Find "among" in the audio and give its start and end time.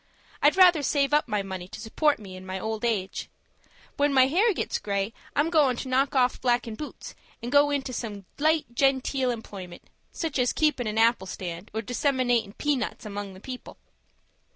13.05-13.35